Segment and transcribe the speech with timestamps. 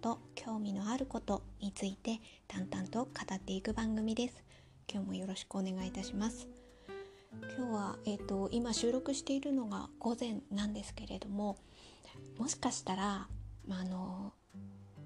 [0.00, 4.42] こと興味のあることについて淡々と語っていく番組です。
[4.90, 6.48] 今日もよろしくお願いいたします。
[7.58, 11.58] 今日は、えーと、今収録しているのが午前なんですけれども
[12.38, 13.28] もしかしたら、
[13.68, 14.32] まあ、あの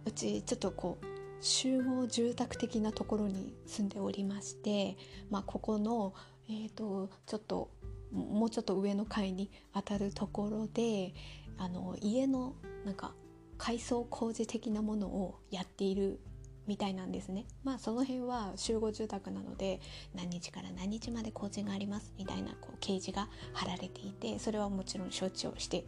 [0.06, 1.06] うちちょっとこう
[1.40, 4.96] 集合住宅的なところに住んでおりまして、
[5.28, 6.14] まあ、ここの、
[6.48, 7.68] えーと、ちょっと
[8.12, 11.14] もうちょっと上の階にあたるところで
[11.58, 12.54] あの家の
[12.84, 13.12] なんか
[13.58, 16.20] 改装工事的なものをやっている
[16.66, 17.46] みたいなんですね。
[17.62, 19.80] まあその辺は集合住宅なので
[20.14, 25.84] 何日から何日まで工事がありますみたいなこう掲示が貼られていてそれはもちろん承知をして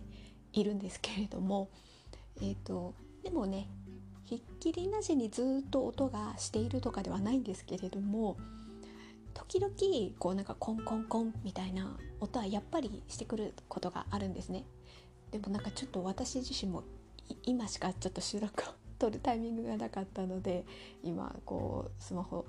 [0.53, 1.71] いるんですけれども、
[2.41, 3.69] えーと、でもね
[4.25, 8.37] ひっきりなしにずっと音がしているとかではないんですけれども
[9.35, 9.73] 時々
[10.19, 14.65] こうなんかコンコンコンみたいな音はやっぱりしてくることがあるんですね。
[15.31, 16.85] でもなんかちょっと私自身も
[17.45, 18.67] 今しかちょっと収録を
[18.99, 20.65] 撮るタイミングがなかったので
[21.03, 22.47] 今こうスマホ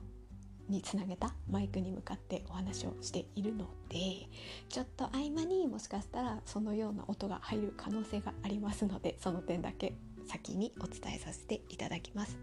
[0.69, 4.27] につなげたマイクに向かってお話をしているので
[4.69, 9.93] ちょっと合間にもしかしたらそのような音が入る可能性がありますのでその点だけ
[10.27, 12.37] 先にお伝えさせていただきます。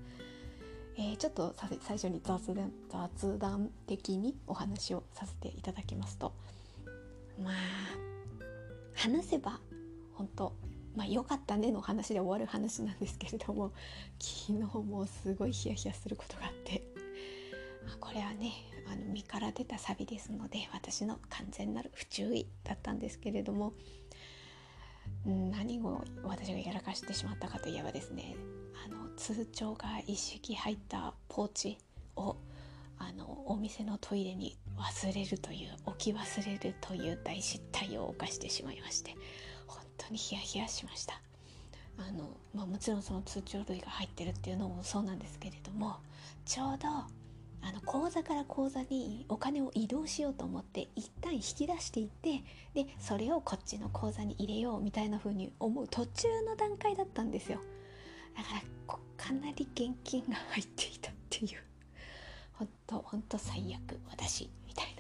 [0.97, 6.33] えー、ちょっと最初に雑談雑談的にお話をさせていただきますと
[7.43, 7.55] まあ
[8.95, 9.61] 話せば
[10.15, 10.53] 本当
[10.97, 13.73] まあ良かったねの話で終わる話なんですけれども
[14.19, 16.83] 昨日もすごいヒヤヒヤすることがあって
[18.01, 18.53] これはね
[18.87, 23.73] あの身から出たサビですので私の完全なる不注意だったんですけれども
[25.25, 28.37] 何を私がやらかしてしまったかといえばですね
[28.85, 31.79] あの通帳が一式入ったポーチ
[32.17, 32.37] を
[32.99, 39.15] あのお店のトイレに忘れるという置き忘れるという大失態を犯してしまいまして
[40.07, 41.21] 当にヒヤヒヤしました。
[41.99, 45.99] あの、まあ、もちろんその通帳類が入ってるっていうのもそうなんですけれども
[46.45, 52.43] ちょうどあの口座から口座にお金を移動しようと思って一旦引き出していって
[52.75, 57.61] でそれをこっちの口座に入れようみたいな風に思う途中の段階だったんですよ。
[58.37, 58.49] だか
[58.89, 61.63] らかなり現金が入っていたっていう。
[62.55, 64.95] ほんとほんと最悪私みたい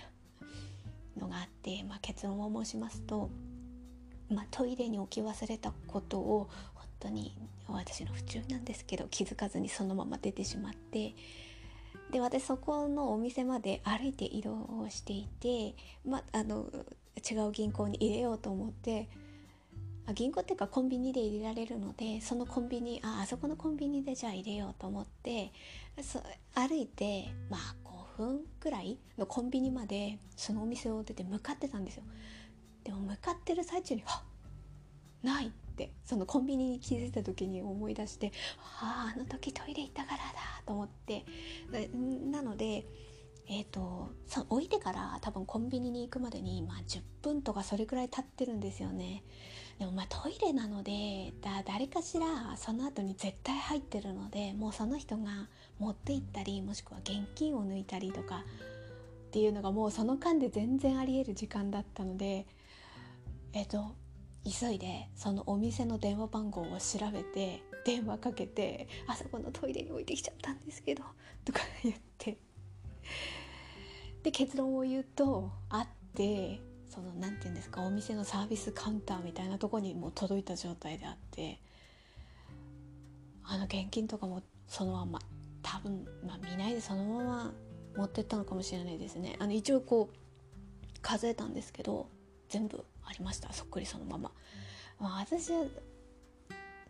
[1.16, 3.30] なのがあって、まあ、結論を申しますと
[4.34, 7.36] まあ、トイレに置き忘れたことを本当に
[7.68, 11.14] 私の不注意なんですけど気づかずにそのまま出てしまって
[12.10, 15.74] で私そこのお店まで歩いて移動をしていて、
[16.06, 16.66] まあ、あの
[17.28, 19.08] 違う銀行に入れようと思って
[20.12, 25.50] 銀行っていうかコンビニで入れられるのでそのコンビニああそこのコンビニでじゃあ入れようと思って
[26.54, 27.74] 歩いてまあ
[28.18, 32.02] 5分くらいのコンビニまでそのお店を出て向かってたんですよ。
[32.84, 34.22] でも向かってる最中に「はっ
[35.22, 38.32] ない!」ってそのコンビニに気づいた時に思い出して
[38.80, 41.24] 「あああの時トイレ行ったからだ」と思って
[42.30, 42.86] なので
[43.46, 49.22] えーと、と置いてから多分コンビニに行くまでに、まあ、10分とかそれくらい経ってるんですよね
[49.78, 58.44] でもまあトイレなのでだ誰かしらその後に絶対入ってるのでもうその人が持って行ったりもしくは現金を抜いたりとか
[59.26, 62.46] っていうのがもうその間で全然ありえる時間だったので
[63.54, 63.94] えっと
[64.44, 71.04] 急いでそのお店の電話番号を調べて電話かけて「あそこのトイレに置いてきちゃったんですけど」
[71.44, 72.38] とか言って。
[74.22, 81.60] で結論を言うとあってその何て言うんですかお店のサービスカウンターみたいなとこにもう届いた状態であって
[83.44, 85.18] あの現金とかもそのまま
[85.62, 87.54] 多分、まあ、見ないでそのまま
[87.96, 89.36] 持ってったのかもしれないですね。
[89.38, 90.16] あの一応こう
[91.02, 92.08] 数えたんですけど
[92.54, 93.52] 全部ありました。
[93.52, 94.30] そっくりそのまま、
[95.00, 95.64] まあ、私は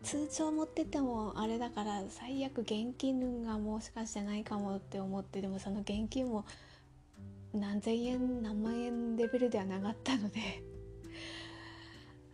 [0.02, 6.44] 通帳持っててもあれだから最悪現金がもしかしてないかもって思ってでもその現金も
[7.54, 10.40] 何千円何万円レベルではなかったので。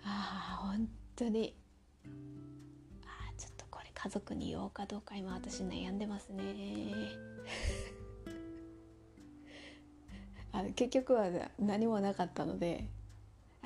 [0.03, 1.55] ああ本当に。
[3.05, 6.43] あちょっとこれ家族に言おうかどうか今私悩んでますね。
[10.51, 11.29] あ結局は
[11.61, 12.89] 何もなかったので。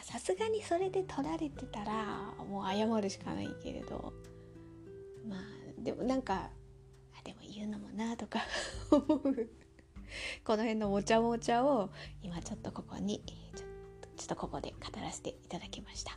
[0.03, 4.13] さすがにそれで取られてたらもう謝るしかないけれど。
[5.27, 6.51] まあでもなんか
[7.19, 8.41] あでも言うのもなとか
[8.91, 9.49] 思う。
[10.45, 11.91] この辺のもちゃもちゃを
[12.23, 13.67] 今ちょっとここにちょ
[14.17, 16.17] ちょっとここで語らせていただきました。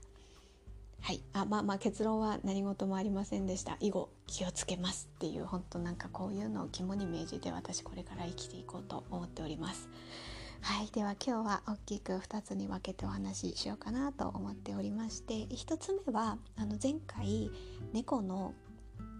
[1.02, 1.22] はい。
[1.34, 3.78] あまあまあ結論は何事もありませんでした。
[3.80, 9.90] 以後気をつけますっていう本当なんかこういうのを肝に銘じて私これから生きていこうと思っております。
[10.62, 17.52] はいでは今日は大きく2つに分けてお話ししようかなと思っておりまして1つ目はあの前回
[17.94, 18.54] 猫の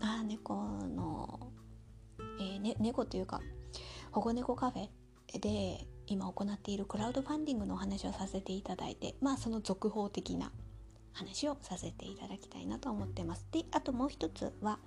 [0.02, 1.40] あ猫の、
[2.40, 3.42] えーね、猫というか
[4.12, 10.52] 保護猫カフェで今行っているクラウドファンディングのお話をさせていただいてまあその続報的な
[11.14, 13.48] 話をさせていただきたいなと思ってます。
[13.52, 14.80] であともう一つは、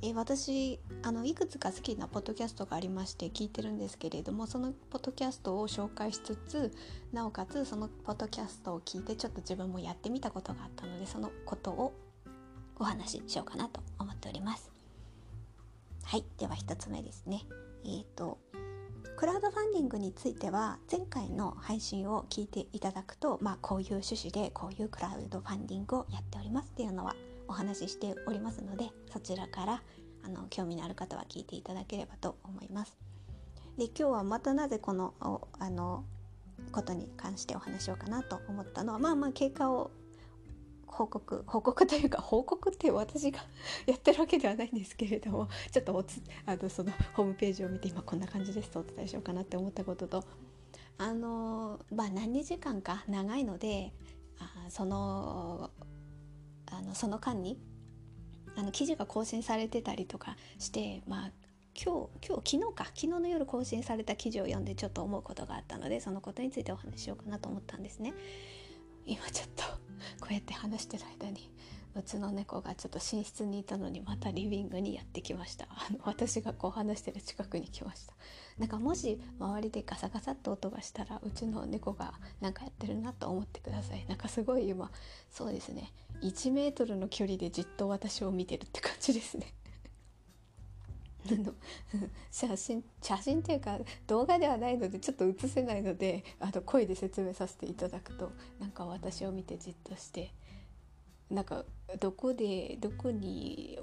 [0.00, 6.72] え、私あのいくつか好きなポッドキャストがありまして聞いてるんですけれどもそのポッドキャストを紹介しつつ
[7.12, 11.94] なおかつそのポッドキャストを聞いてちょっと自分もやってみたことがあったのでそのことを
[12.78, 14.70] お話ししようかなと思っております。
[16.04, 17.42] はいでは1つ目ですね。
[17.84, 18.38] えーと
[19.18, 27.16] クラウドファンディングについては前回の配信を聞いていただくと、まあ、こういう趣旨でこういうクラウドファンディングをやっておりますっていうのは
[27.48, 29.82] お話ししておりますのでそちらから
[30.24, 32.96] あの興味のある方は聞いていただければと思います。
[33.76, 35.14] で今日はまたなぜこの
[35.58, 36.04] あの
[36.72, 39.90] ことに関してお話しようかなと思ったのはまあまあ経過を
[40.86, 43.38] 報告報告というか報告って私が
[43.86, 50.24] やってるわけではないんですけれどもちょっとおつあのそのホームページを見て今こんな感じですとお伝えしようかなって思ったことと
[50.96, 53.92] あのまあ何時間か長いので
[54.40, 55.70] あその
[56.70, 57.58] あのその間に
[58.56, 61.30] あの記事が更新されてたりとかしてまあ
[61.80, 68.14] 今日今日昨日か昨日の夜更新された記事を読んでちょっと思うことがあったのでそのことについてお話ししようかなと思ったんですね。
[69.06, 69.62] 今ちょっと
[70.20, 71.50] こうやって話してる間に
[71.98, 75.66] うちの猫がちょっと寝室にいたのにまたリビングにやってきました。
[75.68, 78.14] あの私がこう話してる近くに来ました。
[78.58, 84.06] なんかもし周りでガサガサっと音がしたらうちの猫が何かやってるなと思ってください。
[84.08, 84.90] なんかすごい今
[85.30, 85.92] そうですね。
[86.22, 89.52] 1メートルの距離でじっと私を見てるって感じですね。
[91.36, 91.52] の
[92.30, 100.32] 写真写真っていうか動画ではないのでちょっと映せないのであと声で説明させていただくとなんか私を見てじっとして
[101.30, 101.64] なんか
[102.00, 103.78] どこでどこに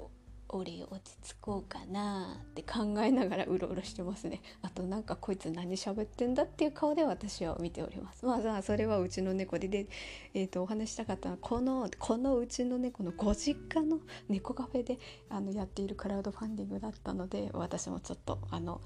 [0.48, 4.42] 俺落ち着こうかなって考えながらうろうろしてますね。
[4.62, 8.24] あとなんかこいつ何喋ってんだっていう顔で私は見ております。
[8.24, 9.66] まあそれはうちの猫で。
[9.68, 9.88] で、
[10.34, 13.98] えーと、お話したかったのはこのこのうちの猫のご実家の
[14.28, 14.98] 猫カフェで
[15.28, 18.80] あのやっているクラウドファンディングだったので私もちょっとあの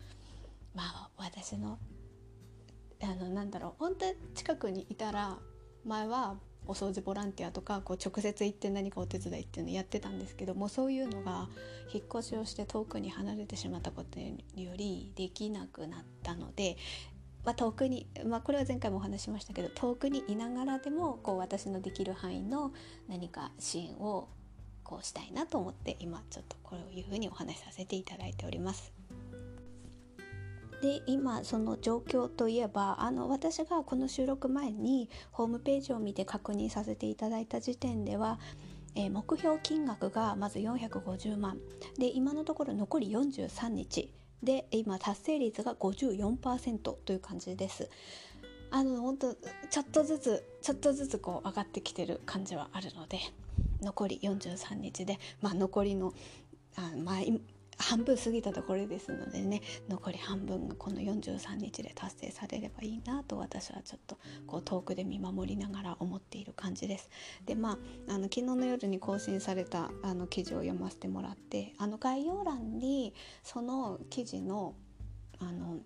[0.74, 1.78] まあ私の
[3.02, 5.38] あのなんだろう本当近くにいたら
[5.84, 6.36] 前は
[6.66, 11.48] お掃除ボランティアとかこう直接行って何かお手伝いっていうのやってたんですけどもそういうのが
[11.92, 16.76] 引っ越しをして遠くに離れてしまったことによりできなくなったので、
[17.44, 22.72] まあ、遠くに、まあ、これは前回もお話しましたけど遠くにいながらでもこう私のできる範囲の
[23.08, 24.28] 何か支援を
[24.84, 29.00] こうしたいなと思って今ちょっとこういうふうにお話しさせていただいております。
[30.81, 38.38] で今その状況といえばあの私がこの収録前にホームページを見て確認させていただいた時点では、
[38.94, 41.59] えー、目標金額がまず450万
[41.99, 44.12] で今のところ残り43日
[44.43, 47.91] で今達成率が54%という感じです。
[48.73, 53.19] あの本当ちょっとずつちょっとずつこう上がってきてる感じはあるので
[53.82, 56.15] 残り43日で、まあ、残りの
[56.77, 57.17] あ、まあ、
[57.81, 67.08] 半分過ぎたところですのでね残り半分がこの43日で達成されればいいなと私はちょっとこう遠くで見守りながら思っている感じです。
[67.46, 74.75] でまああの昨日の夜に更新されたあの記事を読ませてもらってあの概要欄にその記事の
[75.39, 75.79] あの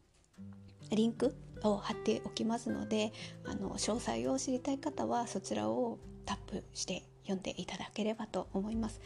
[0.91, 3.13] リンクを貼っておきますので
[3.45, 9.01] あの詳細を知りたい方はそちらをタップして読んでいただければと思います。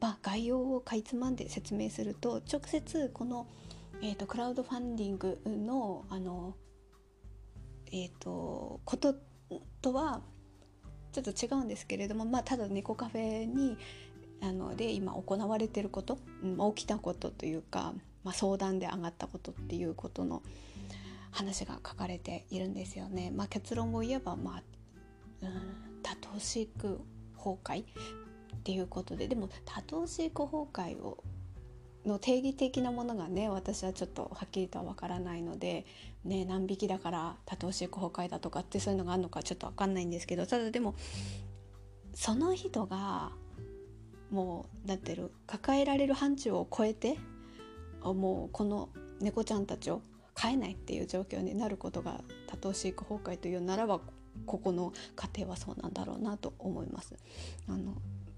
[0.00, 3.46] まあ、概要をかいつまんで説明すると直接この、
[4.02, 6.54] えーと、クラウドファンディングのあの、
[7.86, 9.14] えーと、こと
[9.80, 10.20] とは
[11.12, 13.78] ちょっと違うんですけれども、まあ、ただ猫カフェに
[14.42, 16.18] あので今行われてること、
[16.74, 20.42] 起きたことというか、まあ、相談で上がったことっていうことの
[21.30, 23.30] 話が書かれているんですよね。
[23.34, 24.62] まあ、結論を言えば、まあ
[25.42, 27.00] うん、多頭飼育
[27.36, 27.84] 崩壊
[28.54, 31.22] っていうことででも多頭飼育崩壊を
[32.06, 35.86] の定義的なものがね私はちょっとはっきりとは分からないので、
[36.24, 40.94] ね、何匹だから多頭飼育崩壊だとかってそういうのがあるのかちょっと分かんないんですけどただでも
[42.14, 43.32] その人が
[44.30, 47.18] もうだってる抱えられる範疇を超えて
[48.02, 50.02] もうこの猫ちゃんたちを
[50.34, 54.00] 飼えないっていう状況になることが多頭飼育崩壊というならば
[54.46, 57.14] ここの家庭はそうなんだろうなと思います。
[57.68, 57.94] あの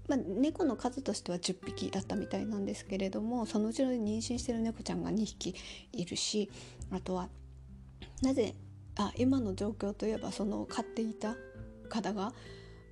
[0.07, 5.53] まあ、猫の数としては10匹だったみたいなんですけれどもそのうちの妊娠してる猫ちゃんが2匹
[5.91, 6.49] いるし
[6.91, 7.29] あとは
[8.21, 8.55] なぜ
[8.97, 11.35] あ今の状況といえばその飼っていた
[11.89, 12.33] 方が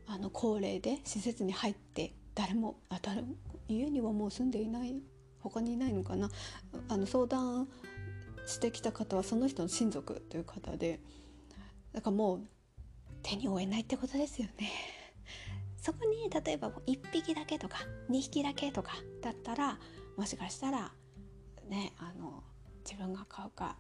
[0.07, 3.23] あの高齢で施設に入って誰もあ誰
[3.67, 4.95] 家にはもう住んでいない
[5.39, 6.29] 他にいないのかな
[6.89, 7.67] あの相談
[8.45, 10.99] してきた方はその人の親族という方で
[11.93, 12.41] だからもう
[13.23, 14.94] 手に負えないってことですよね。
[15.85, 17.77] そこに例えば1匹だけとか
[18.09, 19.77] 2匹だけとかだったら
[20.17, 20.91] もしかしたら
[21.69, 22.41] ねあの
[22.83, 23.75] 自分が買うか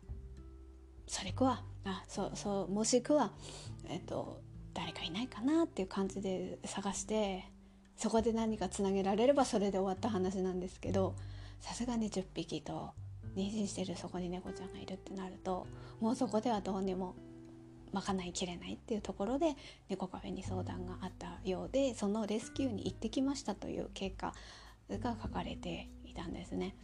[1.07, 3.31] それかあそうそうもしくは、
[3.89, 4.39] えっと、
[4.75, 7.43] 誰かいないかなっていう感じで探して
[7.97, 11.15] そこで何かつなげられればそれで終わった話なんですけど
[11.59, 12.91] さすがに10匹と
[13.35, 15.65] 妊娠してるそこに猫ちゃんがいるってなると
[15.99, 17.15] もうそこではどうにも
[18.01, 19.55] 賄いきれないっていうところで
[19.89, 24.33] 猫カフェに相談があったようでそのレスキューに行ってきましたという結果
[24.89, 26.75] が書かれていたんですね。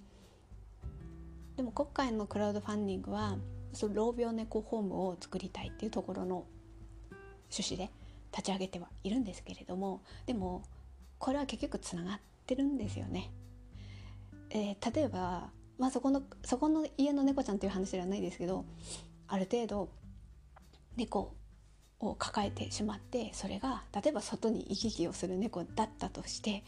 [1.58, 3.38] でも今回のクラウドファンディングは
[3.74, 6.46] その老病猫ホームを作りたいっていうところの
[7.52, 7.92] 趣旨で
[8.32, 10.64] 立ち上げてはいるんですけれどもでも
[11.20, 13.32] これは結局つながってるんですよね。
[14.50, 18.66] えー、例えば、まあ、そこのそこの家の猫ちゃんという話ではないですけど
[19.28, 19.90] ある程度
[20.96, 21.34] 猫
[22.00, 26.64] を抱えてしまってそれが例えば外に行き来をする猫だったとして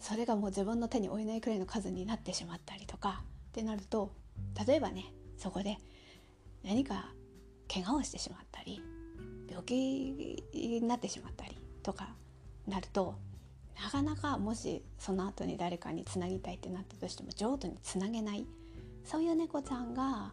[0.00, 4.12] それがもう自分の手に負えないくらいの数になってしまったりとかってなると
[4.66, 5.06] 例えばね
[5.38, 5.78] そこで
[6.64, 7.12] 何か
[7.72, 8.82] 怪我をしてしまったり
[9.48, 12.14] 病気になってしまったりとか
[12.66, 13.14] なると
[13.82, 18.46] なかなかもしその後に誰かにつなぎたいってなったとしても譲渡につなげない。
[19.04, 20.32] そういう猫ちゃんが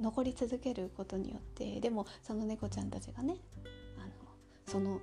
[0.00, 3.36] 残り続けることによってでもその猫ちゃんたちがね
[3.98, 4.08] あの
[4.66, 5.00] その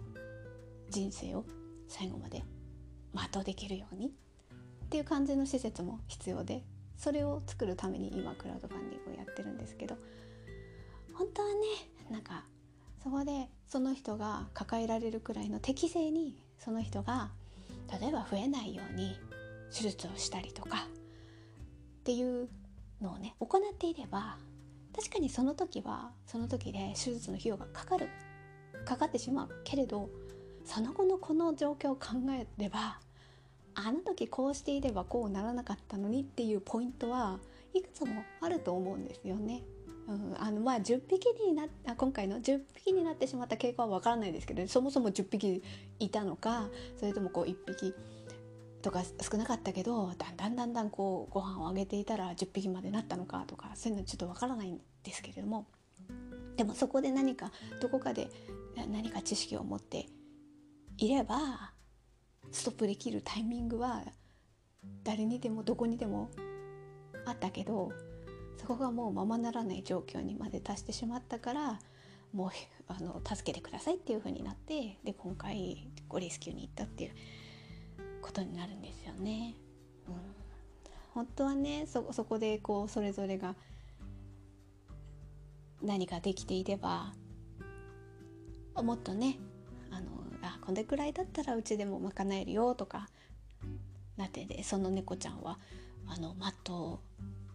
[0.89, 1.46] 人生を
[1.88, 2.43] 最後まで
[3.13, 6.63] 全うできるようにっていう感じの施設も必要で
[6.98, 9.98] それを作るために今クラウドファンディングをやってるんですけど
[11.13, 11.53] 本当はね
[12.10, 12.43] なんか
[13.03, 17.31] そこでその人が抱えられるくらいの適正にその人が
[18.01, 19.17] 例えば増えないように
[19.72, 20.88] 手術をしたりとか
[22.00, 22.50] っていう
[23.01, 24.38] のをね行っていれば
[24.99, 28.09] 確かにその時はその時で手術の費用がかかる
[28.83, 30.09] かかってしまうけれど
[30.65, 32.99] その後のこの状況を考えれば
[33.75, 37.39] あの時こうしていればこうならなかったのにっていうポイントは
[37.73, 39.63] いくつもあると思うんですよね。
[40.09, 45.63] うん、あのまあ10匹になあ今回の10匹になってしまった経過はわからないですけどそもそも10匹
[45.99, 47.93] いたのかそれともこう1匹
[48.81, 55.67] とか少なかったけどだんだんだんだんこうご飯をあげていたら10匹までなったのかとかそういうのちょっとわからないんですけれども
[56.57, 57.51] でもそこで何か
[57.81, 58.29] どこかで
[58.75, 60.07] 何か知識を持って
[60.97, 61.71] いれば
[62.51, 64.03] ストップできるタイミングは
[65.03, 66.29] 誰にでもどこにでも
[67.25, 67.91] あったけど
[68.57, 71.79] そこがもうままならない状況にまで達してしまったから
[72.33, 72.49] もう
[72.87, 77.11] あの助けてくださいっていう風になってで今回ごレスキューに行ったっていう
[78.21, 79.55] ことになるんですよね。
[80.07, 80.15] うん、
[81.13, 83.55] 本当はねそこでこうそれぞれが
[85.81, 87.13] 何かできていれば
[88.75, 89.38] もっとね
[89.91, 90.07] あの
[90.41, 93.09] あこれくらいだったらうちでも賄えるよとか
[94.17, 95.57] なってでその猫ちゃんは
[96.07, 97.00] あのマットを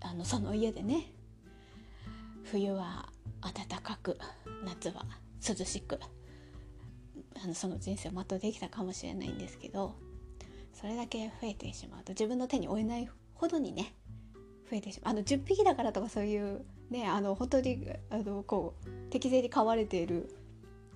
[0.01, 1.13] あのその家でね
[2.45, 3.09] 冬は
[3.43, 4.19] 暖かく
[4.65, 5.05] 夏は
[5.47, 5.99] 涼しく
[7.43, 9.95] あのその人生を全うできたかもしれないんですけど
[10.73, 13.95] それだけ増えてしまうと自分の手に負えないほどにね
[14.71, 15.13] 増えてしまう。
[15.13, 20.35] あの10匹だからとかそういうねあの本当にあのこう適正に飼われている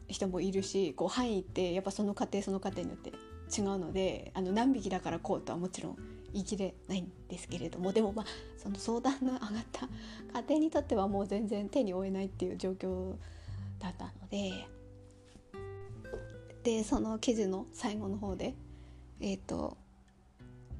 [0.09, 5.97] 人もいるしこう範囲ってやっぱその家庭その家庭によって違うのであの何匹だからこうとはもちろん
[6.33, 8.27] 言い切れないんですけれどもでもまあ
[8.57, 9.89] その相談の上がった
[10.41, 13.15] 家庭にとってはもう全然手に負えないっていう状況
[13.79, 14.67] だったので
[16.63, 18.55] でその記事の最後の方で
[19.21, 19.77] えっ、ー、と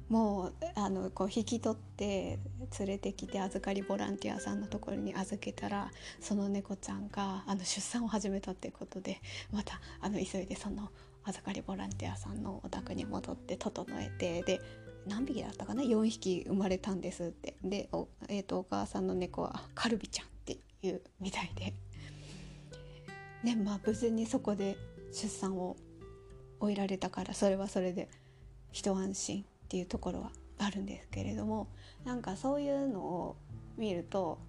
[0.09, 2.39] もうあのこう引き取って
[2.79, 10.89] 連れてきて預かりボランティアさんのところに預けたらその猫ちゃんがあの出産を始めたっていうことでまたあの急いでその
[11.25, 14.61] 預かりボランティアさんのお宅に戻って整えてで
[15.07, 17.55] 何匹だったかな？4匹生まれたんですって。
[17.63, 21.73] でお,、えーと、お母さんの猫はカルビちゃんっていうみたいで。
[23.43, 24.77] ねまあ無事にそこで
[25.11, 25.77] 出産を
[26.59, 28.09] 終えられたからそれはそれで
[28.71, 29.45] 一安心。
[29.69, 31.67] っていうところはあるんですけれども
[32.03, 33.35] なんかそういうのを
[33.77, 34.39] 見ると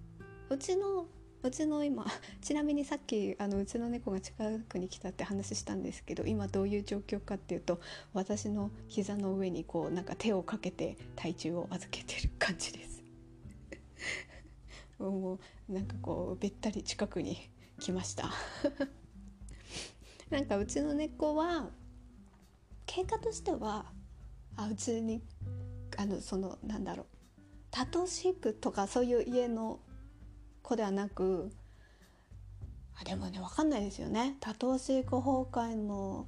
[0.49, 1.05] うちの
[1.43, 2.07] うちの今
[2.41, 7.79] ちなみにさっきあのうちの猫が近くに来たって話したんですけど今どういう状況かっていうと
[8.13, 13.03] 私の膝の上にこうなんか手をかけて体重を預けてる感じです。
[14.97, 17.37] もうなんかこうべったり近くに
[17.79, 18.31] 来ました。
[20.31, 21.69] なんかうちの猫は
[22.87, 23.91] 経過としては
[24.55, 25.21] あうちに
[25.97, 27.05] あのそのなんだろう
[27.71, 29.79] タトシークとかそういう家の
[30.61, 31.51] 子ではなく
[32.99, 34.37] あでもね分かんないですよね。
[34.39, 36.27] 多頭飼育崩壊の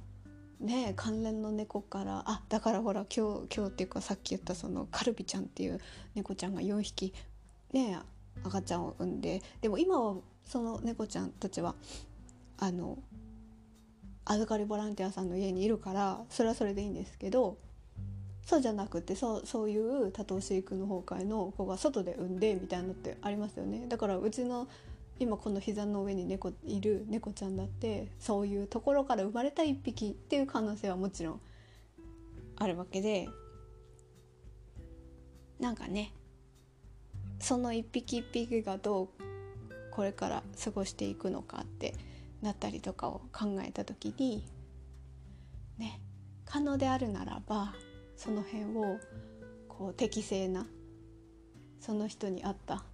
[0.60, 5.80] ね関連の猫からあだからほら今日今日っていうかさっき言ったそのカルビちゃんっていう
[6.14, 7.14] 猫ちゃんが4匹
[7.72, 7.98] ね
[8.42, 11.74] 赤ちゃんを産んででも今はその猫ちゃんたちは
[12.58, 12.98] あの
[14.24, 17.58] 預かりボランティアさんの家にいるからそれはそれでいいんですけど
[18.44, 23.86] そうじゃなくてそうそういう多頭飼育の崩壊の子が外で産んでみたいなのってありますよね。
[23.88, 24.68] だからうちの
[25.18, 31.40] 今この膝の上に猫いる猫ちゃんだってそういうところから生まれた一匹っていう可能性はもちろん
[32.56, 33.28] あるわけで
[35.60, 36.12] なんかね
[37.38, 39.08] その一匹一匹がどう
[39.92, 41.94] これから過ごしていくのかって
[42.42, 44.44] なったりとかを考えた時に
[45.78, 46.00] ね
[46.44, 47.72] 可能であるならば
[48.16, 48.98] その辺を
[49.68, 50.66] こう適正な
[51.80, 52.84] その人に合った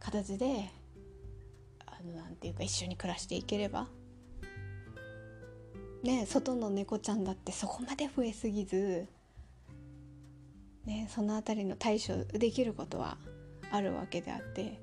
[0.00, 0.70] 形で
[2.04, 3.88] のなんていうか一緒に暮らしていければ
[6.02, 9.06] ね外の猫ちゃんだってそこまで増えすぎず
[10.84, 13.16] ねその辺りの対処できることは
[13.70, 14.78] あるわけであって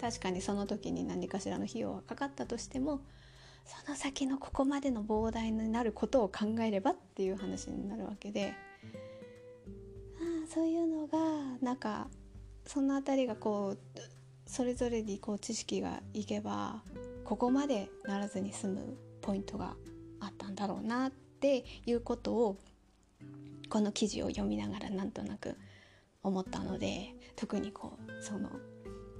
[0.00, 3.00] 確かにその時に何かしらの費用はかかったとしても
[3.64, 8.52] その先のここまでの膨大になることを考えればっていう話になるわけで
[10.46, 11.18] そういうのが
[11.60, 12.08] なんか
[12.66, 14.00] その辺りがこう
[14.46, 16.82] それぞれにこう知識がいけば
[17.24, 19.74] ここまでならずに済むポイントが
[20.20, 22.56] あったんだろうなっていうことを
[23.68, 25.56] この記事を読みながらなんとなく
[26.22, 28.48] 思ったので特にこうその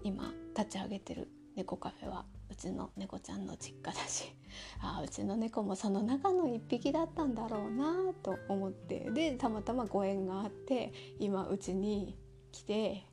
[0.04, 4.30] 今立ち上げてる猫カフェはうちの猫ちゃんの実家だし
[4.80, 12.18] あうちの猫もその中の1匹だったんだろうなと思ってでたまたまご縁があって今うちに
[12.52, 13.06] 来て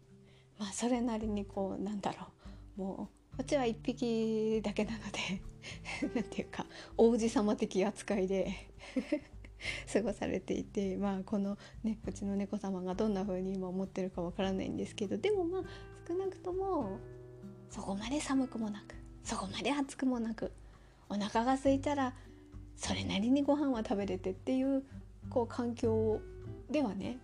[0.59, 2.27] まあそれなりにこうなんだろ
[2.77, 5.41] うもうこっちは1匹だけなので
[6.13, 6.65] 何て言うか
[6.97, 8.51] 王子様的扱いで
[9.91, 15.63] 過ごされていてまあこのねうちの猫様がどんな風に今思ってるかわからないんですけどでもまあ
[16.05, 16.99] 少なくとも
[17.73, 20.51] そこまで寒くもなくそこまで暑くもなく
[21.09, 22.13] お腹が空いたら
[22.75, 24.83] それなりにご飯は食べれてっていう
[25.31, 26.21] こう環境
[26.69, 27.17] ではね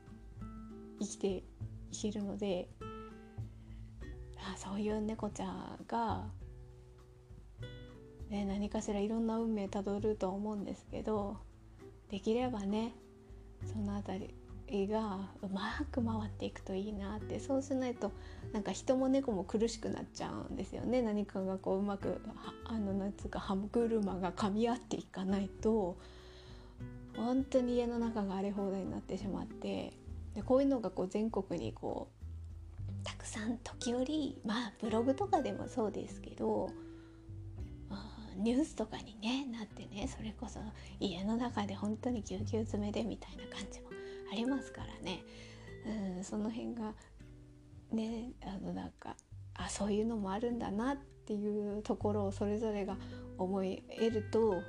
[1.00, 1.44] 生きてい
[2.02, 2.68] けるので
[4.38, 6.24] あそういう猫ちゃんが、
[8.32, 11.38] ね、何かしらいろんな運命たどると思うんですけど
[12.10, 12.94] できればね
[13.72, 14.39] その辺り
[14.88, 18.12] がうまく回っていくといいなってそうしないと
[18.54, 21.02] なんか人も猫も苦しくなっちゃうんですよね。
[21.02, 22.22] 何かがこううまく
[22.66, 25.98] あのなんつうか歯車が噛み合っていかないと
[27.16, 29.94] 本当に家の中が荒れ放題になってしまって
[30.36, 32.08] でこういうのがこう全国にこ
[33.02, 36.70] うたくさん時折まあブログとかでもそうですけど
[38.38, 40.60] ニュースとかに、ね、なってねそれこそ
[41.00, 43.90] 家の中で本当にぎゅうぎゅう詰めでみたいな感じも
[44.32, 45.24] ありますからね、
[46.18, 46.94] うん、その辺が
[47.92, 49.16] ねあのなんか
[49.56, 52.98] あそういうのもあるんだなっていうところをそれぞれが
[53.38, 54.62] 思えると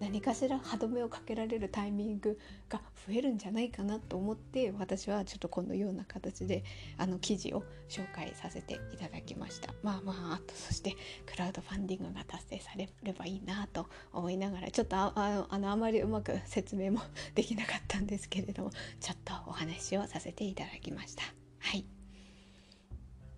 [0.00, 6.62] 何かしら歯止めをかけられるタイミングが増えるんじゃないかなと思って私はちょっとこのような形で
[6.96, 9.72] あの記事を紹介させていただきました。
[9.82, 10.94] まあまああとそして
[11.26, 17.00] クラウドファンディングが達成されればいいなと思いながらちょっとあああのあまりうまく説明も
[17.34, 21.22] できなかったんですけれどもちょっとお話をさせていただきました。
[21.58, 21.84] はい。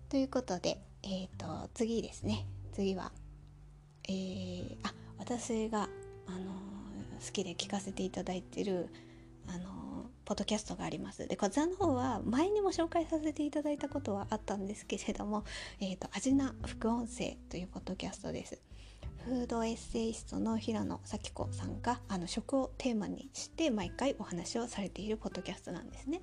[0.09, 2.45] ということで、えーと、次ですね。
[2.73, 3.11] 次は、
[4.09, 5.87] えー、あ私が
[6.35, 6.51] あの
[7.25, 8.89] 好きで聞かせていただいてる
[9.47, 11.27] あのポッドキャストがあります。
[11.27, 15.43] でこちらの方は前にも紹介させていただいたことはあったんですけれども
[15.81, 18.61] 「えーと、とアジナ副音声」というポッドキャストです。
[19.25, 26.21] フードエッセイストの平野咲子さんがあの食をテーマにして毎回お話をされているポッドキャストなんですね。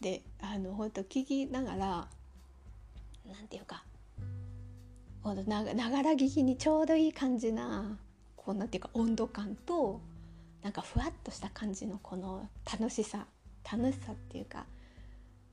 [0.00, 2.08] であの本当聞きながら
[3.24, 3.84] なんていうか
[5.24, 7.98] ながら聞きにちょうどいい感じな
[8.46, 10.00] こんなていうか温度感と
[10.62, 13.26] なんかふわっとした感じのこの楽しさ
[13.68, 14.66] 楽しさっていうか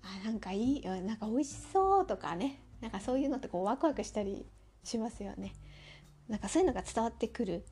[0.03, 4.45] あなんかいいなんか美味しそうとかねなんかそういうのってこうワクワクしたり
[4.83, 5.53] しますよね。
[6.27, 7.65] なんかそういうのが伝わってくる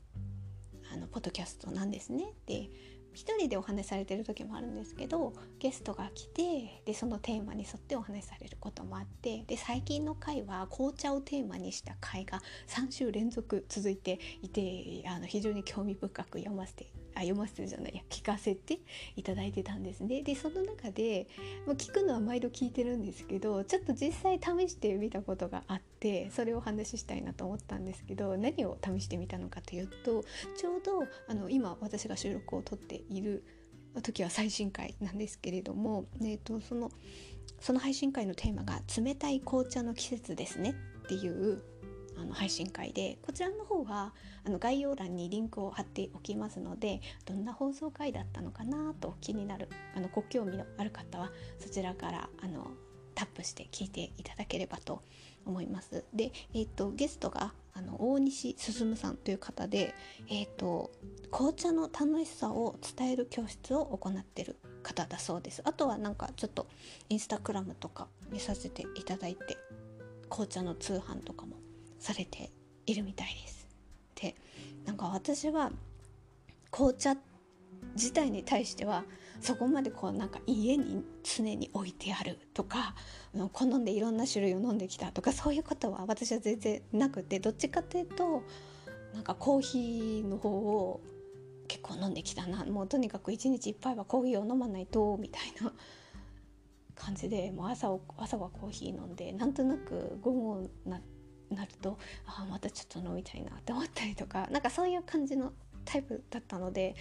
[0.92, 2.24] あのポッドキャストなんですね。
[2.24, 2.68] って
[3.14, 16.86] 1人でお話しされてる時もあるんですけどゲストが来てでそのテーマに沿ってお話しされることもあってで最近の回は紅茶をテーマにした回が3週連続続いていてあの非常に興味深く読ませてい
[17.22, 18.80] 読ませてじゃないや聞かせて
[19.16, 20.22] いただいてたんですね。
[20.22, 21.26] でその中で
[21.66, 30.24] もう聞くのは毎度聞いてるんですけどちょっと実際試してみたことがあってそれをお話ししたいなと思ったんですけど何を試してみたのかというと
[30.56, 33.44] ちょうどあの今私が収録を撮っている
[34.02, 36.90] 時は最新回なんですけれども、えーと、その
[37.60, 41.62] その配信会のテーマが「冷たい紅茶の季節ですね」っていう
[42.22, 52.70] あの配信会でこちらの方はあの概要欄にリンクを貼っておきますのでどんな放送回だったのかなと気になるあのご興味のある方はそちらからあの
[53.14, 55.02] タップして聞いていただければと
[55.44, 56.04] 思います。
[56.14, 59.94] で、えーと、ゲストがあの大西進さんという方で、
[60.28, 60.90] えーと、
[61.30, 65.60] 紅茶の楽しさを伝える教室を行ってる方だそうです。
[65.64, 66.68] あとはなんかちょっと
[67.10, 69.58] インスタグラムとか見させていただいて
[70.30, 71.61] 紅茶の通販とかも
[72.02, 72.50] されて
[72.86, 73.68] いるみたいです。
[74.16, 74.34] で
[74.84, 75.70] なんか私は
[76.70, 77.16] 紅茶
[77.94, 79.04] 自体に対しては
[79.40, 82.94] そこまでこうなんか家に常に置いてあるとか
[83.52, 88.42] 好んでいろんな種類を飲んできたとかそういうことは私は全然なくてどっちかっていうと
[89.14, 91.00] なんかコーヒーの方を
[91.68, 95.72] 結構飲んできたなもうとにかく一日一杯はコーヒーを飲まないとみたいな
[96.94, 101.00] 感じでもう朝朝はコーヒー飲んでなんとなく午後になっ
[101.52, 105.52] なるとああまたちょっと飲みたいなって思ったりとかなんかそういう感じの
[105.84, 106.94] タイプだったので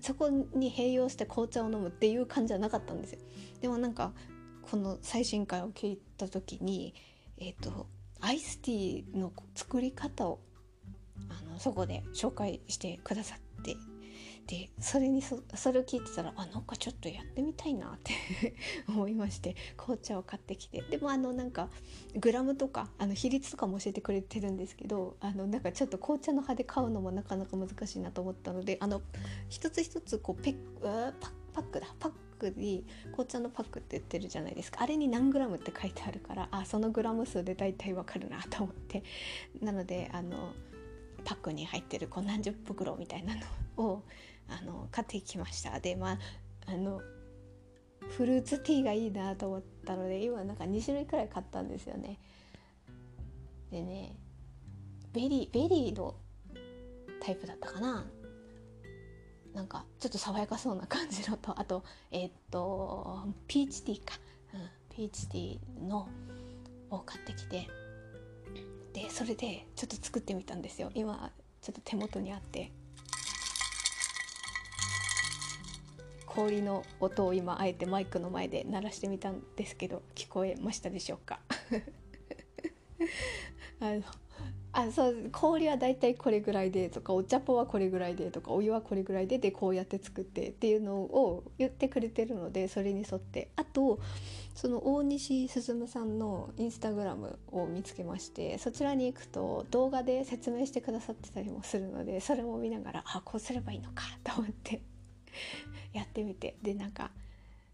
[0.00, 3.18] そこに併用して紅茶を飲むっていう感じはなかったんですよ。
[3.62, 4.12] でもなんか
[4.62, 6.94] この最新回を聞いた時に、
[7.38, 7.86] えーと、
[8.20, 10.40] アイスティーの作り方を
[11.30, 13.76] あのそこで紹介してくださって
[14.46, 18.12] でそれにそそれを聞いてたらあなんかちょっとやってみたいなって
[18.88, 20.82] 思いまして紅茶を買ってきて。
[20.82, 21.68] でもあのなんか
[22.14, 29.02] グラムとかあの比率とかも教えてくれてるんですけどあのなんかちょっと紅茶の葉で買うのもなかなか難しいなと思ったのであの
[29.48, 31.86] 一つ一つこうペッパパックだ。
[31.98, 34.82] パックに紅茶のパックって言ってるじゃないですか。
[34.82, 39.02] あれに何グラムって書いてあるからあそのグラム数で大体わかるなと思って。
[39.60, 40.52] なのであの
[41.24, 44.02] パックに入ってるこう何十袋みたいなのを
[44.48, 45.80] あの買ってきました。
[45.80, 46.18] でまあ
[46.66, 47.00] あの
[48.16, 52.18] フルーツティーがいいなと思ったので今なんか2種類くらい買ったんですよね。
[53.70, 54.16] でね
[55.12, 56.14] ベリーベリーの
[57.20, 58.06] タイプだったかな。
[59.54, 64.18] なんかちょっと爽やかそうな感じのとあとえー、っとピーチティーか、
[64.52, 64.60] うん、
[64.94, 66.08] ピーチティーの
[66.90, 67.68] を買ってきて。
[68.92, 70.90] でそれでちょっと作ってみたんですよ。
[70.94, 71.30] 今
[71.60, 72.72] ちょっと手元にあって。
[76.36, 81.40] 氷の音を今あえてマイクの前で鳴らしてみたんですけど聞こえましたでしょうか？
[83.80, 84.02] あの
[84.72, 93.98] あそう氷はだいたいこれぐらいでとかお茶ポはこれぐらいでとかお湯はこれぐらいででこうやって作ってっていうのを言ってくれてるのでそれに沿ってあと
[94.54, 104.82] その大西進さんのインスタグラムを見つけましてそちらに行くと動画で説明してくださってたりもするのでそれも見ながらあこうすればいいのかと思って。
[105.96, 106.56] やってみて。
[106.62, 107.10] でなんか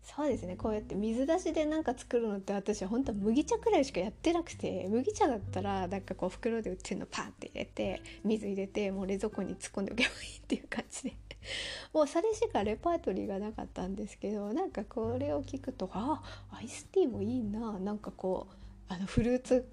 [0.02, 0.56] そうですね。
[0.56, 11.16] こうやって水出しでなんか作るのって私は本当は麦茶くらいしかやってなくて麦茶だったらなんかこう袋で売ってるのパンって入れて水入れてもう冷蔵庫に突っ込んでおけばいいっていう感じで。
[11.92, 17.78] もうそれしかレパートリーがなかったんですけどなんかこれを聞くとあアイスティーもいいな。
[17.78, 19.66] なんかこうあのフルーツ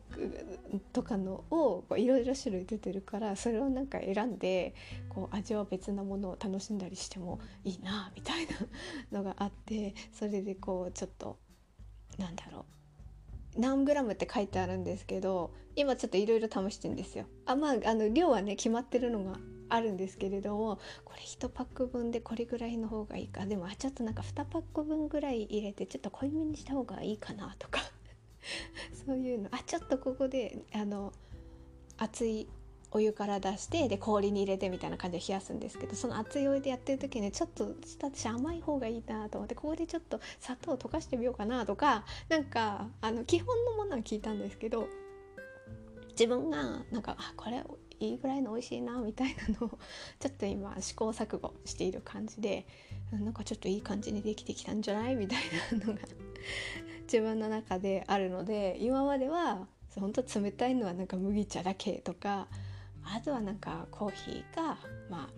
[0.93, 4.73] とかのをいろいろ種類出てるからそれをなんか選んで
[5.09, 8.47] こう味は別なものを楽しんだりしてもいいなみたい
[9.11, 11.37] なのがあってそれでこうちょっと
[12.17, 12.65] なんだろ
[13.57, 17.25] う何グラムって書いてあるんですけど今ちょっといろいろ試してんですよ。
[17.45, 27.81] あまああの量はね決まってるのがあるんですけれどもこれ1パック分でこれぐらいの方がいいかでもちょっとなんか2パック分ぐらい入れてちょっと濃いめにした方がいいかなとか
[29.05, 29.49] そういうの。
[29.51, 31.13] あちょっとここであの
[31.97, 32.47] 熱い
[32.91, 44.87] お湯から出してで氷に入れてみたいな感じで冷やすんですけどその熱いお湯でやってる時にちょっと私甘い方がいいなと思ってここでちょっと砂糖溶かしてみようかなとかなんかあの基本のものは聞いたんですけど
[46.11, 47.63] 自分がなんかあこれ
[47.99, 49.79] いいぐらいの美味しいなみたいなのを
[50.19, 52.65] ちょっと今試行錯誤している感じで
[53.11, 55.39] なんかちょっといい感じにできてきたんじゃないみたい
[55.79, 55.99] なのが
[57.03, 62.47] 自分の中であるので今までは本当冷たいのはなんか麦茶だけとか
[63.03, 64.77] あとはなんかコーヒーか、
[65.09, 65.29] ま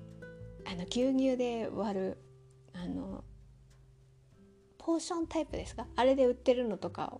[0.65, 2.17] あ、あの牛乳で割る
[2.73, 3.23] あの
[4.77, 5.85] ポーションタイプですか？
[5.95, 7.19] あれで売ってるのとか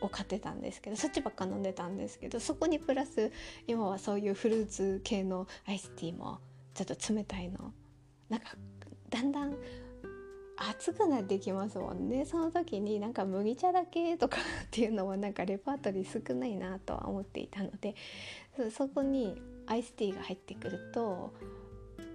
[0.00, 3.30] を買ってたんですけどそっちばっか飲んでたんですけどそこにプラス
[3.66, 6.38] 今はそういうフルーツ系のアイスティーも
[6.74, 7.72] ちょっと冷たいの。
[8.28, 8.46] なんか
[9.10, 9.54] だんだん
[10.56, 12.24] 暑くなってきますもんね。
[12.24, 17.94] その時になんか麦茶だけとか っていうのはなんかレパートリー少ないなとは思っていたので
[18.70, 21.32] そこにアイスティーが入ってくると、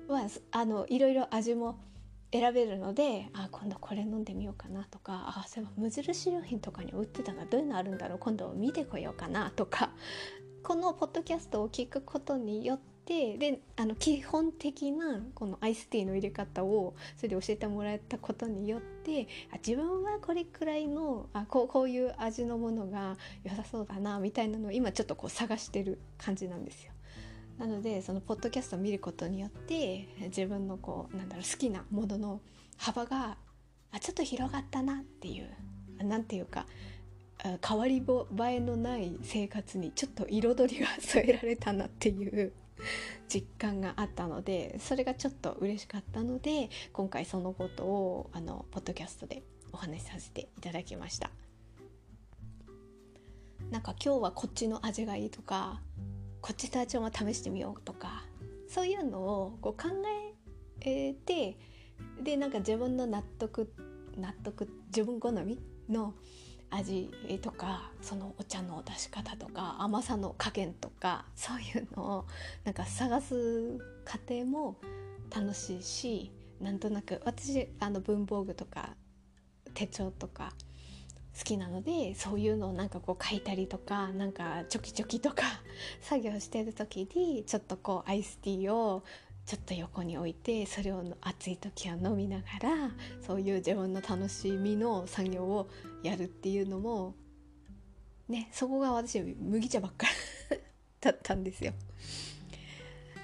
[0.07, 1.79] まあ、あのいろいろ味も
[2.31, 8.19] 選べるのであ今度これ飲んでみようかなとかあそういえば無印良品とかに売ってたのどういうのあるんだろう。
[8.19, 9.91] 今度見てこようかなとか。
[10.63, 23.15] このポッドキャストを聞くことによってであの基本的なこのアイスティーの入れ方をそれで教えてもらったことによってあ自分はこれくらいのあこうこういう味のものが
[23.45, 26.91] 良さそうだなみたいなのを今ちょっとこう探してる感じなんですよ。
[27.57, 32.41] なのでそのポッドキャストを見ることによって自分のこうなんだろう好きなものの
[32.75, 33.37] 幅が
[33.91, 35.49] あちょっと広がったなっていう
[36.03, 36.67] 何ていうか
[37.65, 38.01] 変わり映
[38.43, 42.53] えのない生活にちょっと彩りが添えられたなっていう
[43.27, 51.29] 実感があったのでそれがちょっと嬉しかったので今回そのことをあのポッドキャストでお話しさせていただきました。
[53.71, 55.81] なんか今日はこっちの味がいいとか
[56.41, 58.25] こっちと味も試してみようとか
[58.69, 59.89] そういうのをこう考
[60.85, 61.57] えて
[62.23, 63.73] でなんか自分の納得
[64.15, 65.59] 納得自分好み
[65.89, 66.13] の
[66.69, 67.09] 味
[67.41, 72.25] とかそのお茶の出し方とか甘さの加減とかそういうのを
[72.63, 74.77] なんか探す過程も
[75.33, 78.95] 楽しいしなんとなく私あの文房具とか
[79.73, 80.53] 手帳とか
[81.37, 85.43] 好きなのでそういうのをなんかこう書いたりとかなんかチョキチョキとか
[86.01, 89.03] 作業してる時にちょっとこうアイスティーを
[89.47, 92.91] ちょっと横に置いてそれを暑い時は飲みながら
[93.25, 95.69] そういう自分の楽しみの作業を
[96.03, 97.15] やるっていうのも
[98.27, 100.05] ねそこが私麦茶ばっか
[100.51, 100.57] り
[100.99, 101.71] だったんですよ。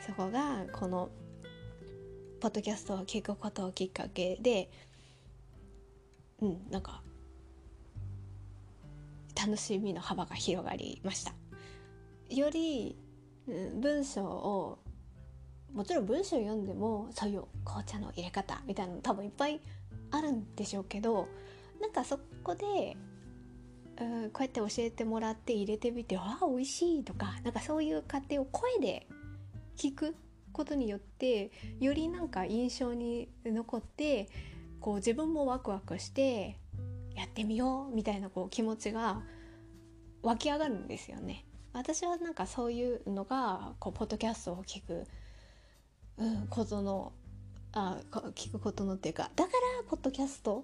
[0.07, 1.09] そこがこの
[2.39, 4.69] ポッドキャストを聞くことをきっかけで
[6.41, 7.01] うんなんか
[9.35, 11.33] 楽しみの幅が広がりました
[12.29, 12.95] より、
[13.47, 14.82] 文章を
[15.73, 19.59] もちろん文章読んでもそういう紅茶の入れ方みたいなの多分いっぱい
[20.11, 21.27] あるんでしょうけど
[21.81, 22.95] なんかそこで
[23.99, 29.07] うんこうやって教えてもらって入れてみて「ああ美味しい」とかなんかそういう過程を声で
[29.75, 30.15] 聞く
[30.51, 34.29] ことによってよりなんか印象に残って
[34.79, 36.57] こう自分もワクワクして
[37.15, 39.21] やってみようみたいなこう気持ちが
[40.21, 41.45] 湧き上がるんですよね。
[41.73, 45.05] 私はなんかそういうのがこうポッドキャストを聞く、
[46.17, 47.11] うん、ことの
[47.71, 47.97] あ
[48.35, 50.63] 聞くことのっていうかだからポッドキャスト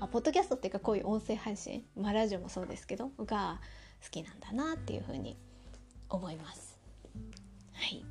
[0.00, 3.60] あポッドキャストっていうかこういう音声配信、まあ、ラジオもそうですけどが
[4.02, 5.36] 好きなんだなっていうふうに
[6.08, 6.78] 思います。
[7.72, 8.04] はい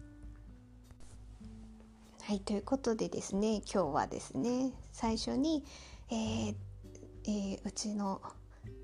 [2.24, 5.63] はい、ということでですね今日はですね最初に、
[6.10, 6.56] えー
[7.26, 8.22] えー、うちの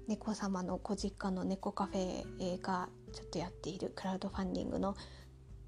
[0.07, 4.95] 猫様のご実家の猫カフェがちょっとやっているクラウドファンディングの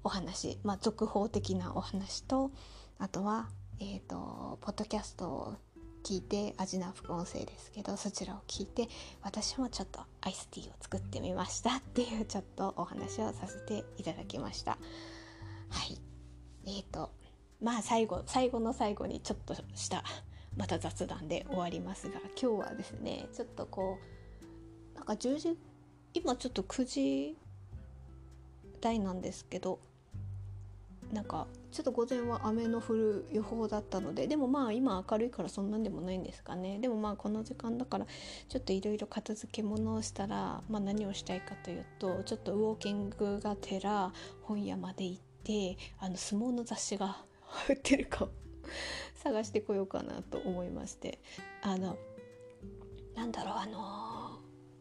[0.04, 2.50] お話、まあ、続報的なお話と
[2.98, 3.48] あとは、
[3.80, 5.56] えーと、ポッドキャストを
[6.04, 8.88] 聞いて味な副音声ですけどそちらを聞いて
[9.22, 14.72] 私もちょっとアイスティーを作ってみましたっていうちょっとお話をさせていただきました。
[14.72, 14.78] は
[15.84, 15.98] い
[16.66, 17.10] えーと
[17.62, 20.02] まあ最後最後の最後にちょっとした
[20.56, 23.98] また雑談で終わりますが今日はですねちょっとこ
[24.94, 25.56] うなんか10時
[26.12, 27.36] 今ちょっと9時
[28.80, 29.78] 台なんですけど
[31.12, 36.78] なんかちょっと午前は雨の降る予報だったのででもまあ今明るいからそんなんでもないんですかね。
[36.78, 38.06] でもまあこの時間だから
[38.48, 47.24] ちょっといろいろ片付け物をしたら、まあ、何をしたいかというとちょっとウォーキングがてら本屋まで行ってあの相撲の雑誌が
[47.68, 48.28] 売ってるか
[49.16, 51.20] 探してこようかなと思いまして。
[51.62, 51.96] あの
[53.14, 54.40] なんだろうあの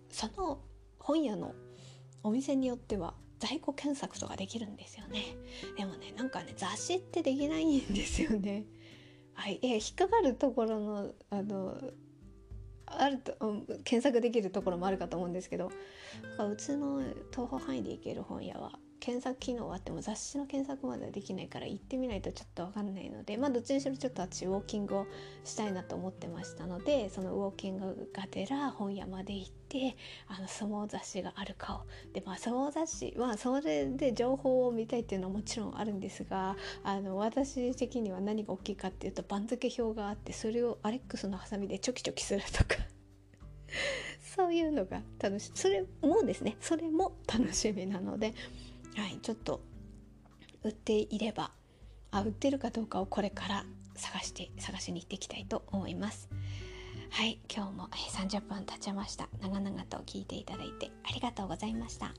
[0.09, 0.61] その
[0.99, 1.53] 本屋の
[2.23, 5.35] お店によっては在庫検索とかできるんですよね。
[5.77, 8.65] でもねなんかね雑誌ってできないんですよね。
[9.33, 11.75] はいえ引っかかるところのあの
[12.85, 15.71] あると、うん、検索できるところもあるかと思うんですけど。
[16.39, 17.01] うちの
[17.31, 25.07] 東方範囲で行ける本屋は検索機能はあっても雑誌の検索まではできないから行ってみないとちょっと分かんないのでまあどっちにしろちょっと私ウォーキングを
[25.43, 32.13] したいなと思ってましたのでそのウォーキングがてら本屋まで行ってあの相撲雑誌があるかを。
[32.13, 42.75] でまあ相撲雑誌はそれで情報を見たいっていうのはもちろんあるんですがあの私的には何が大きいかっていうと番付表があってそれをアレックスのハサミでチョキチョキするとか。
[44.35, 48.33] そういうのが楽しいそれもですねそれも楽しみなので
[48.95, 49.61] はい、ちょっと
[50.63, 51.51] 売っていれば
[52.11, 56.29] あ売ってるかどうかをこれから探して探しに行っていきたいと思います。
[57.09, 59.27] はい今日も30分経ちました。
[59.41, 62.13] 長々と聞いていただいてありがとうございました。